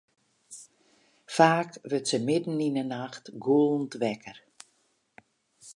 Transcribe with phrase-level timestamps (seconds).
[1.35, 4.37] Faak wurdt se midden yn 'e nacht gûlend wekker.